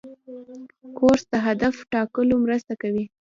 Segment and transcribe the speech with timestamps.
[0.97, 3.05] کورس د هدف ټاکلو مرسته کوي.